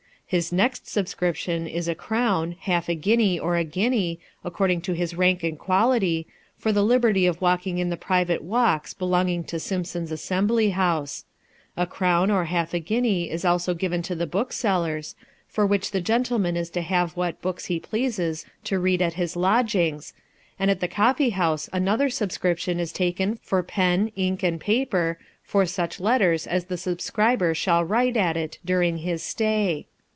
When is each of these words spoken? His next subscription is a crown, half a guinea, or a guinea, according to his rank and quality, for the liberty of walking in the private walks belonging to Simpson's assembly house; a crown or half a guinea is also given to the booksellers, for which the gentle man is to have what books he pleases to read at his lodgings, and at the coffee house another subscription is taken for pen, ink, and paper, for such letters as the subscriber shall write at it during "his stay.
His 0.33 0.53
next 0.53 0.87
subscription 0.87 1.67
is 1.67 1.89
a 1.89 1.93
crown, 1.93 2.55
half 2.61 2.87
a 2.87 2.95
guinea, 2.95 3.37
or 3.37 3.57
a 3.57 3.65
guinea, 3.65 4.17
according 4.45 4.79
to 4.83 4.93
his 4.93 5.13
rank 5.13 5.43
and 5.43 5.59
quality, 5.59 6.25
for 6.57 6.71
the 6.71 6.85
liberty 6.85 7.25
of 7.25 7.41
walking 7.41 7.79
in 7.79 7.89
the 7.89 7.97
private 7.97 8.41
walks 8.41 8.93
belonging 8.93 9.43
to 9.43 9.59
Simpson's 9.59 10.09
assembly 10.09 10.69
house; 10.69 11.25
a 11.75 11.85
crown 11.85 12.31
or 12.31 12.45
half 12.45 12.73
a 12.73 12.79
guinea 12.79 13.29
is 13.29 13.43
also 13.43 13.73
given 13.73 14.01
to 14.03 14.15
the 14.15 14.25
booksellers, 14.25 15.15
for 15.49 15.65
which 15.65 15.91
the 15.91 15.99
gentle 15.99 16.39
man 16.39 16.55
is 16.55 16.69
to 16.69 16.81
have 16.81 17.17
what 17.17 17.41
books 17.41 17.65
he 17.65 17.77
pleases 17.77 18.45
to 18.63 18.79
read 18.79 19.01
at 19.01 19.15
his 19.15 19.35
lodgings, 19.35 20.13
and 20.57 20.71
at 20.71 20.79
the 20.79 20.87
coffee 20.87 21.31
house 21.31 21.69
another 21.73 22.09
subscription 22.09 22.79
is 22.79 22.93
taken 22.93 23.37
for 23.43 23.61
pen, 23.61 24.13
ink, 24.15 24.43
and 24.43 24.61
paper, 24.61 25.19
for 25.43 25.65
such 25.65 25.99
letters 25.99 26.47
as 26.47 26.63
the 26.67 26.77
subscriber 26.77 27.53
shall 27.53 27.83
write 27.83 28.15
at 28.15 28.37
it 28.37 28.59
during 28.63 28.99
"his 28.99 29.21
stay. 29.21 29.87